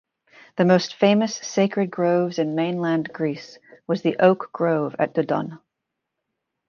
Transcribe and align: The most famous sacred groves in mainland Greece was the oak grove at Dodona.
The 0.55 0.65
most 0.65 0.95
famous 0.95 1.35
sacred 1.35 1.91
groves 1.91 2.39
in 2.39 2.55
mainland 2.55 3.13
Greece 3.13 3.59
was 3.85 4.01
the 4.01 4.17
oak 4.17 4.49
grove 4.51 4.95
at 4.97 5.13
Dodona. 5.13 5.61